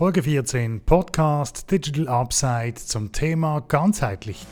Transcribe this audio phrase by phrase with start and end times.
[0.00, 4.46] Folge 14 Podcast Digital Upside zum Thema ganzheitlich.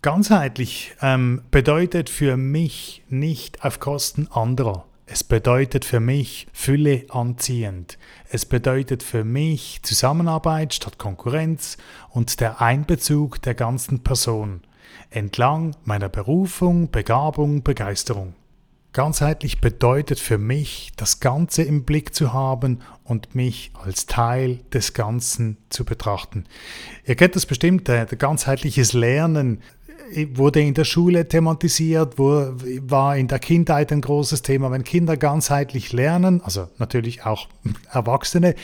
[0.00, 4.86] Ganzheitlich ähm, bedeutet für mich nicht auf Kosten anderer.
[5.04, 7.98] Es bedeutet für mich Fülle anziehend.
[8.30, 11.76] Es bedeutet für mich Zusammenarbeit statt Konkurrenz
[12.08, 14.62] und der Einbezug der ganzen Person
[15.10, 18.34] entlang meiner Berufung, Begabung, Begeisterung.
[18.92, 24.94] Ganzheitlich bedeutet für mich, das Ganze im Blick zu haben und mich als Teil des
[24.94, 26.44] Ganzen zu betrachten.
[27.04, 29.60] Ihr kennt das bestimmt, ganzheitliches Lernen
[30.12, 34.70] äh, wurde in der Schule thematisiert, war in der Kindheit ein großes Thema.
[34.70, 37.48] Wenn Kinder ganzheitlich lernen, also natürlich auch
[37.92, 38.54] Erwachsene,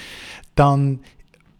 [0.55, 1.01] dann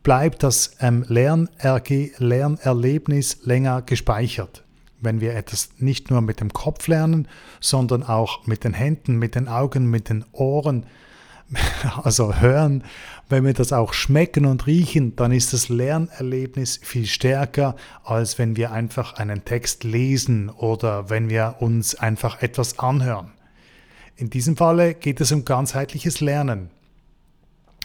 [0.05, 4.65] bleibt das ähm, Lernerlebnis länger gespeichert
[5.05, 7.29] wenn wir etwas nicht nur mit dem Kopf lernen,
[7.61, 10.87] sondern auch mit den Händen, mit den Augen, mit den Ohren,
[12.03, 12.85] also hören,
[13.29, 18.57] wenn wir das auch schmecken und riechen, dann ist das Lernerlebnis viel stärker, als wenn
[18.57, 23.33] wir einfach einen Text lesen oder wenn wir uns einfach etwas anhören.
[24.17, 26.71] In diesem Falle geht es um ganzheitliches Lernen.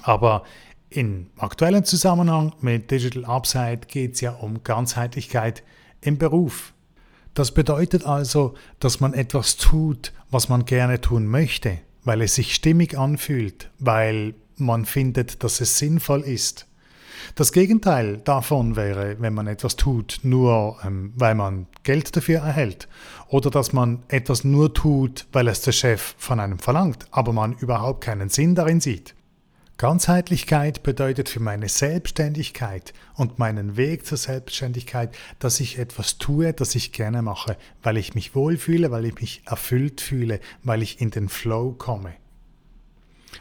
[0.04, 0.44] Aber
[0.90, 5.64] im aktuellen Zusammenhang mit Digital Upside geht es ja um Ganzheitlichkeit
[6.02, 6.74] im Beruf.
[7.36, 12.56] Das bedeutet also, dass man etwas tut, was man gerne tun möchte, weil es sich
[12.56, 16.66] stimmig anfühlt, weil man findet, dass es sinnvoll ist.
[17.36, 22.88] Das Gegenteil davon wäre, wenn man etwas tut, nur ähm, weil man Geld dafür erhält
[23.28, 27.54] oder dass man etwas nur tut, weil es der Chef von einem verlangt, aber man
[27.54, 29.14] überhaupt keinen Sinn darin sieht.
[29.80, 36.76] Ganzheitlichkeit bedeutet für meine Selbstständigkeit und meinen Weg zur Selbstständigkeit, dass ich etwas tue, das
[36.76, 41.12] ich gerne mache, weil ich mich wohlfühle, weil ich mich erfüllt fühle, weil ich in
[41.12, 42.12] den Flow komme.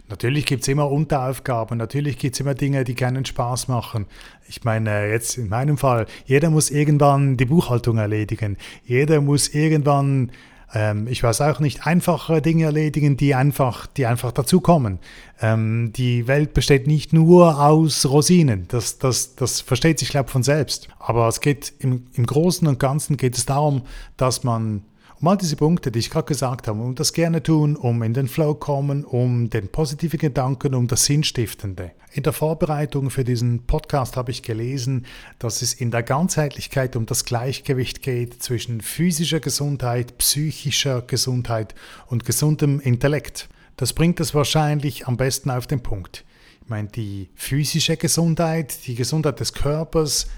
[0.08, 4.06] Natürlich gibt es immer Unteraufgaben, natürlich gibt es immer Dinge, die keinen Spaß machen.
[4.46, 10.30] Ich meine, jetzt in meinem Fall, jeder muss irgendwann die Buchhaltung erledigen, jeder muss irgendwann
[10.74, 14.98] ähm, ich weiß auch nicht, einfache Dinge erledigen, die einfach, die einfach dazukommen.
[15.40, 20.32] Ähm, die Welt besteht nicht nur aus Rosinen, das, das, das versteht sich, glaube ich,
[20.32, 20.88] von selbst.
[20.98, 23.82] Aber es geht im, im Großen und Ganzen geht es darum,
[24.16, 24.82] dass man
[25.20, 28.14] um all diese Punkte, die ich gerade gesagt habe, um das gerne tun, um in
[28.14, 31.92] den Flow kommen, um den positiven Gedanken, um das Sinnstiftende.
[32.12, 35.06] In der Vorbereitung für diesen Podcast habe ich gelesen,
[35.38, 41.74] dass es in der Ganzheitlichkeit um das Gleichgewicht geht zwischen physischer Gesundheit, psychischer Gesundheit
[42.06, 43.48] und gesundem Intellekt.
[43.76, 46.24] Das bringt es wahrscheinlich am besten auf den Punkt.
[46.62, 50.28] Ich meine, die physische Gesundheit, die Gesundheit des Körpers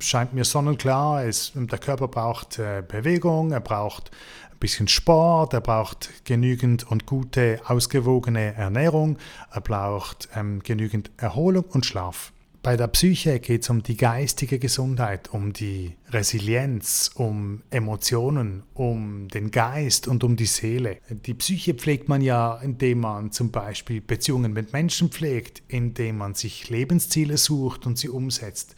[0.00, 1.24] scheint mir sonnenklar.
[1.24, 4.10] Es, der Körper braucht äh, Bewegung, er braucht
[4.50, 9.18] ein bisschen Sport, er braucht genügend und gute, ausgewogene Ernährung,
[9.50, 12.32] er braucht ähm, genügend Erholung und Schlaf.
[12.62, 19.28] Bei der Psyche geht es um die geistige Gesundheit, um die Resilienz, um Emotionen, um
[19.28, 20.98] den Geist und um die Seele.
[21.08, 26.34] Die Psyche pflegt man ja, indem man zum Beispiel Beziehungen mit Menschen pflegt, indem man
[26.34, 28.76] sich Lebensziele sucht und sie umsetzt.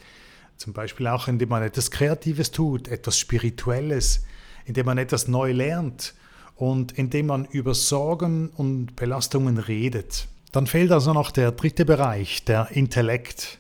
[0.63, 4.23] Zum Beispiel auch, indem man etwas Kreatives tut, etwas Spirituelles,
[4.65, 6.15] indem man etwas neu lernt
[6.55, 10.29] und indem man über Sorgen und Belastungen redet.
[10.53, 13.59] Dann fehlt also noch der dritte Bereich, der Intellekt.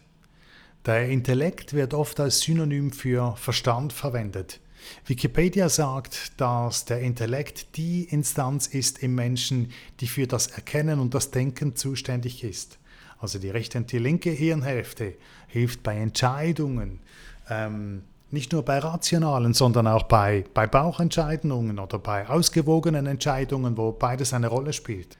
[0.86, 4.60] Der Intellekt wird oft als Synonym für Verstand verwendet.
[5.04, 11.14] Wikipedia sagt, dass der Intellekt die Instanz ist im Menschen, die für das Erkennen und
[11.14, 12.78] das Denken zuständig ist.
[13.22, 15.14] Also die rechte und die linke Hirnhälfte
[15.46, 16.98] hilft bei Entscheidungen,
[17.48, 18.02] ähm,
[18.32, 24.32] nicht nur bei rationalen, sondern auch bei, bei Bauchentscheidungen oder bei ausgewogenen Entscheidungen, wo beides
[24.32, 25.18] eine Rolle spielt.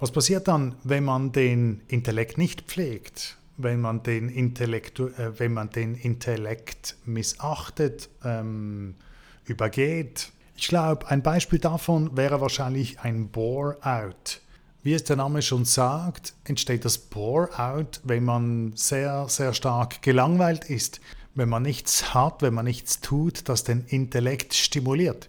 [0.00, 5.52] Was passiert dann, wenn man den Intellekt nicht pflegt, wenn man den Intellekt, äh, wenn
[5.52, 8.96] man den Intellekt missachtet, ähm,
[9.44, 10.32] übergeht?
[10.56, 14.40] Ich glaube, ein Beispiel davon wäre wahrscheinlich ein Bore-out.
[14.82, 20.64] Wie es der Name schon sagt, entsteht das Bore-out, wenn man sehr, sehr stark gelangweilt
[20.70, 21.00] ist
[21.34, 25.28] wenn man nichts hat, wenn man nichts tut, das den Intellekt stimuliert.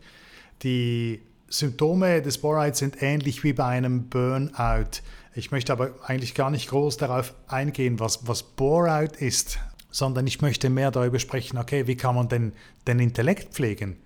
[0.64, 5.02] Die Symptome des Bore-out sind ähnlich wie bei einem Burnout.
[5.36, 9.60] Ich möchte aber eigentlich gar nicht groß darauf eingehen, was, was Bore-out ist,
[9.90, 12.54] sondern ich möchte mehr darüber sprechen, okay, wie kann man denn
[12.88, 13.98] den Intellekt pflegen?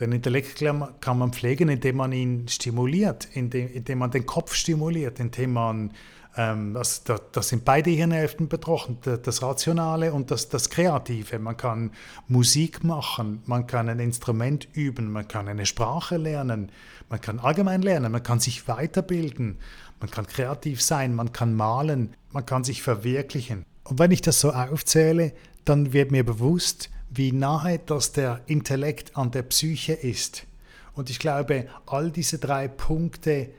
[0.00, 0.62] Den Intellekt
[1.00, 5.92] kann man pflegen, indem man ihn stimuliert, indem, indem man den Kopf stimuliert, indem man
[6.36, 11.38] ähm, das, das, das, sind beide Hirnhälften betroffen, das Rationale und das, das Kreative.
[11.38, 11.92] Man kann
[12.28, 16.70] Musik machen, man kann ein Instrument üben, man kann eine Sprache lernen,
[17.08, 19.58] man kann allgemein lernen, man kann sich weiterbilden,
[20.00, 23.64] man kann kreativ sein, man kann malen, man kann sich verwirklichen.
[23.84, 25.32] Und wenn ich das so aufzähle,
[25.64, 30.46] dann wird mir bewusst, wie nahe das der Intellekt an der Psyche ist.
[30.94, 33.50] Und ich glaube, all diese drei Punkte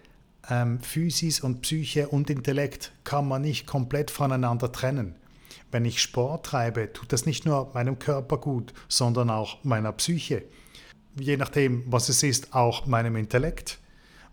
[0.50, 5.16] ähm, Physis und Psyche und Intellekt kann man nicht komplett voneinander trennen.
[5.72, 10.44] Wenn ich Sport treibe, tut das nicht nur meinem Körper gut, sondern auch meiner Psyche.
[11.20, 13.80] Je nachdem, was es ist, auch meinem Intellekt.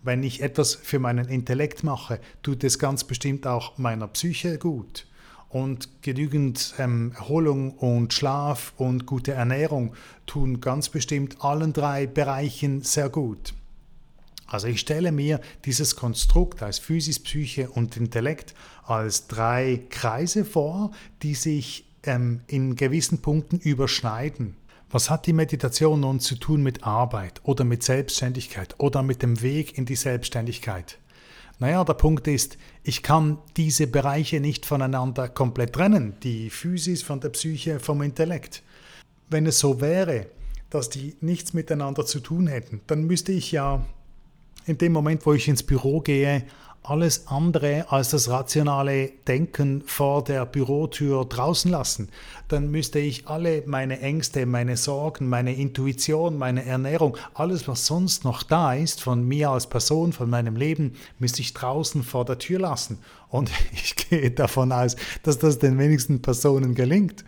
[0.02, 5.06] Wenn ich etwas für meinen Intellekt mache, tut es ganz bestimmt auch meiner Psyche gut.
[5.54, 9.94] Und genügend ähm, Erholung und Schlaf und gute Ernährung
[10.26, 13.54] tun ganz bestimmt allen drei Bereichen sehr gut.
[14.48, 18.52] Also ich stelle mir dieses Konstrukt als Physis, Psyche und Intellekt
[18.82, 20.90] als drei Kreise vor,
[21.22, 24.56] die sich ähm, in gewissen Punkten überschneiden.
[24.90, 29.40] Was hat die Meditation nun zu tun mit Arbeit oder mit Selbstständigkeit oder mit dem
[29.40, 30.98] Weg in die Selbstständigkeit?
[31.58, 37.20] Naja, der Punkt ist, ich kann diese Bereiche nicht voneinander komplett trennen, die Physis von
[37.20, 38.62] der Psyche vom Intellekt.
[39.30, 40.26] Wenn es so wäre,
[40.70, 43.84] dass die nichts miteinander zu tun hätten, dann müsste ich ja
[44.66, 46.44] in dem Moment, wo ich ins Büro gehe,
[46.84, 52.10] alles andere als das rationale Denken vor der Bürotür draußen lassen.
[52.48, 58.24] Dann müsste ich alle meine Ängste, meine Sorgen, meine Intuition, meine Ernährung, alles, was sonst
[58.24, 62.38] noch da ist, von mir als Person, von meinem Leben, müsste ich draußen vor der
[62.38, 62.98] Tür lassen.
[63.30, 67.24] Und ich gehe davon aus, dass das den wenigsten Personen gelingt.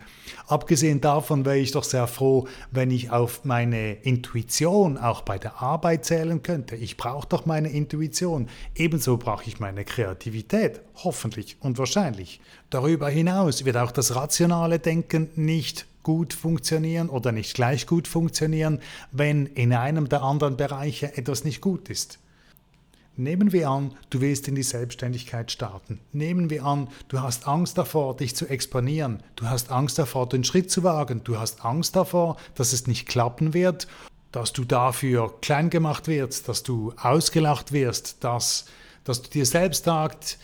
[0.47, 5.61] Abgesehen davon wäre ich doch sehr froh, wenn ich auf meine Intuition auch bei der
[5.61, 6.75] Arbeit zählen könnte.
[6.75, 8.47] Ich brauche doch meine Intuition.
[8.75, 12.41] Ebenso brauche ich meine Kreativität, hoffentlich und wahrscheinlich.
[12.69, 18.79] Darüber hinaus wird auch das rationale Denken nicht gut funktionieren oder nicht gleich gut funktionieren,
[19.11, 22.19] wenn in einem der anderen Bereiche etwas nicht gut ist.
[23.19, 25.99] Nehmen wir an, du willst in die Selbstständigkeit starten.
[26.13, 29.23] Nehmen wir an, du hast Angst davor, dich zu exponieren.
[29.35, 31.21] Du hast Angst davor, den Schritt zu wagen.
[31.23, 33.87] Du hast Angst davor, dass es nicht klappen wird,
[34.31, 38.65] dass du dafür klein gemacht wirst, dass du ausgelacht wirst, dass,
[39.07, 39.85] dass du dir selbst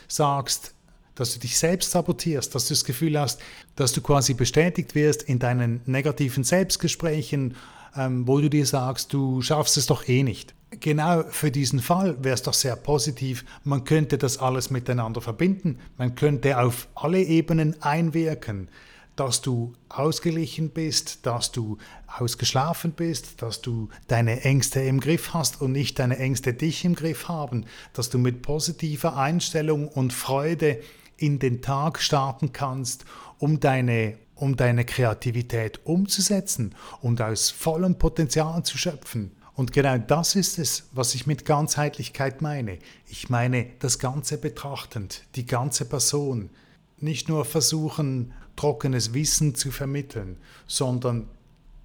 [0.08, 0.74] sagst,
[1.16, 3.42] dass du dich selbst sabotierst, dass du das Gefühl hast,
[3.76, 7.56] dass du quasi bestätigt wirst in deinen negativen Selbstgesprächen,
[7.96, 10.56] ähm, wo du dir sagst, du schaffst es doch eh nicht.
[10.80, 15.78] Genau für diesen Fall wäre es doch sehr positiv, man könnte das alles miteinander verbinden,
[15.98, 18.70] man könnte auf alle Ebenen einwirken,
[19.16, 21.78] dass du ausgeglichen bist, dass du
[22.08, 26.96] ausgeschlafen bist, dass du deine Ängste im Griff hast und nicht deine Ängste dich im
[26.96, 30.80] Griff haben, dass du mit positiver Einstellung und Freude
[31.18, 33.06] in den Tag starten kannst,
[33.38, 39.32] um deine um deine Kreativität umzusetzen und aus vollem Potenzial zu schöpfen.
[39.56, 42.80] Und genau das ist es, was ich mit Ganzheitlichkeit meine.
[43.08, 46.50] Ich meine das Ganze betrachtend, die ganze Person.
[46.98, 51.28] Nicht nur versuchen, trockenes Wissen zu vermitteln, sondern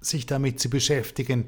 [0.01, 1.45] sich damit zu beschäftigen,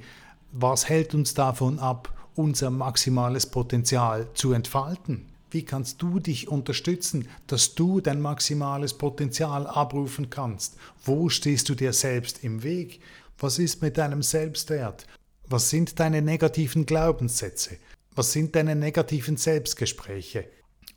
[0.51, 5.27] was hält uns davon ab, unser maximales Potenzial zu entfalten.
[5.49, 10.77] Wie kannst du dich unterstützen, dass du dein maximales Potenzial abrufen kannst?
[11.03, 13.01] Wo stehst du dir selbst im Weg?
[13.37, 15.07] Was ist mit deinem Selbstwert?
[15.47, 17.77] Was sind deine negativen Glaubenssätze?
[18.15, 20.45] Was sind deine negativen Selbstgespräche?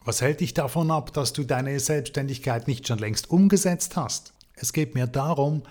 [0.07, 4.35] Was hält dich davon ab, dass du deine Selbstständigkeit nicht schon längst umgesetzt hast?
[4.55, 5.63] Es geht mir darum,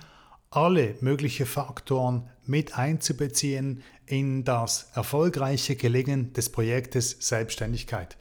[0.50, 8.18] alle möglichen Faktoren mit einzubeziehen in das erfolgreiche Gelingen des Projektes Selbstständigkeit.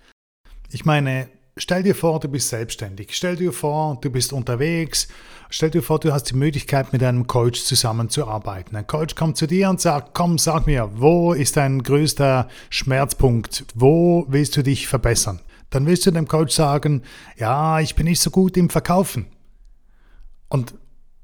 [0.70, 3.16] Ich meine, stell dir vor, du bist selbstständig.
[3.16, 5.08] Stell dir vor, du bist unterwegs.
[5.48, 8.76] Stell dir vor, du hast die Möglichkeit, mit einem Coach zusammenzuarbeiten.
[8.76, 13.64] Ein Coach kommt zu dir und sagt, komm, sag mir, wo ist dein größter Schmerzpunkt?
[13.74, 15.40] Wo willst du dich verbessern?
[15.72, 17.02] Dann willst du dem Coach sagen,
[17.36, 19.26] ja, ich bin nicht so gut im Verkaufen.
[20.48, 20.74] Und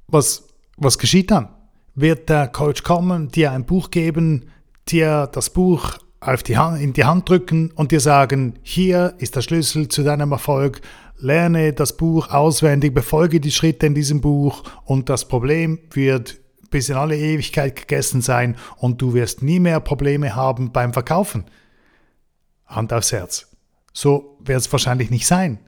[0.09, 1.50] was, was geschieht dann?
[1.95, 4.50] Wird der Coach kommen, dir ein Buch geben,
[4.88, 9.37] dir das Buch auf die Hand, in die Hand drücken und dir sagen, hier ist
[9.37, 10.81] der Schlüssel zu deinem Erfolg,
[11.19, 16.40] lerne das Buch auswendig, befolge die Schritte in diesem Buch und das Problem wird
[16.71, 21.45] bis in alle Ewigkeit gegessen sein und du wirst nie mehr Probleme haben beim Verkaufen.
[22.67, 23.48] Hand aufs Herz.
[24.00, 25.59] So wird es wahrscheinlich nicht sein.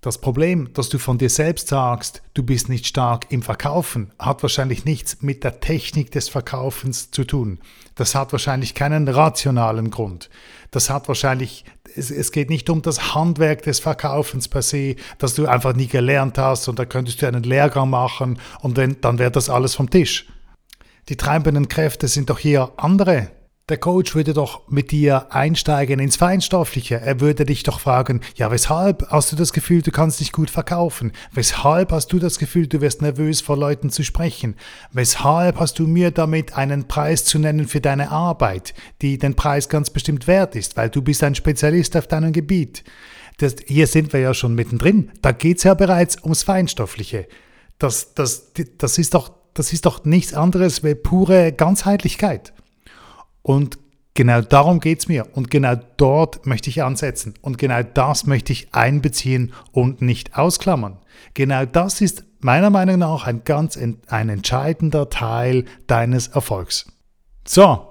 [0.00, 4.42] Das Problem, dass du von dir selbst sagst, du bist nicht stark im Verkaufen, hat
[4.42, 7.58] wahrscheinlich nichts mit der Technik des Verkaufens zu tun.
[7.96, 10.30] Das hat wahrscheinlich keinen rationalen Grund.
[10.70, 15.34] Das hat wahrscheinlich, es, es geht nicht um das Handwerk des Verkaufens per se, dass
[15.34, 19.18] du einfach nie gelernt hast und da könntest du einen Lehrgang machen und dann, dann
[19.18, 20.28] wäre das alles vom Tisch.
[21.10, 23.28] Die treibenden Kräfte sind doch hier andere.
[23.70, 27.00] Der Coach würde doch mit dir einsteigen ins Feinstoffliche.
[27.00, 30.50] Er würde dich doch fragen, ja, weshalb hast du das Gefühl, du kannst dich gut
[30.50, 31.12] verkaufen?
[31.32, 34.56] Weshalb hast du das Gefühl, du wirst nervös vor Leuten zu sprechen?
[34.92, 39.70] Weshalb hast du mir damit einen Preis zu nennen für deine Arbeit, die den Preis
[39.70, 42.84] ganz bestimmt wert ist, weil du bist ein Spezialist auf deinem Gebiet?
[43.38, 45.10] Das, hier sind wir ja schon mittendrin.
[45.22, 47.28] Da geht es ja bereits ums Feinstoffliche.
[47.78, 52.52] Das, das, das, ist doch, das ist doch nichts anderes wie pure Ganzheitlichkeit.
[53.44, 53.78] Und
[54.14, 55.28] genau darum geht es mir.
[55.36, 57.34] Und genau dort möchte ich ansetzen.
[57.42, 60.98] Und genau das möchte ich einbeziehen und nicht ausklammern.
[61.34, 66.86] Genau das ist meiner Meinung nach ein ganz ein entscheidender Teil deines Erfolgs.
[67.46, 67.90] So,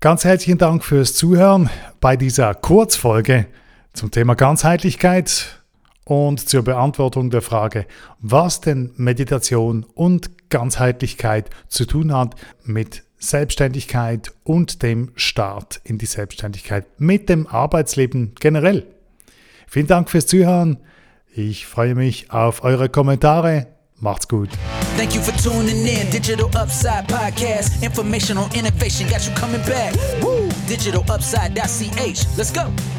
[0.00, 1.68] ganz herzlichen Dank fürs Zuhören
[2.00, 3.46] bei dieser Kurzfolge
[3.94, 5.60] zum Thema Ganzheitlichkeit
[6.04, 7.84] und zur Beantwortung der Frage,
[8.20, 16.06] was denn Meditation und Ganzheitlichkeit zu tun hat mit Selbstständigkeit und dem Start in die
[16.06, 18.86] Selbstständigkeit mit dem Arbeitsleben generell.
[19.66, 20.78] Vielen Dank fürs Zuhören.
[21.34, 23.66] Ich freue mich auf eure Kommentare.
[24.00, 24.48] Macht's gut.
[24.96, 26.10] Thank you for tuning in.
[26.10, 27.82] Digital Upside Podcast.
[27.82, 29.94] Information on innovation got you coming back.
[30.22, 30.48] Woo!
[30.68, 32.36] DigitalUpside.ch.
[32.36, 32.97] Let's go.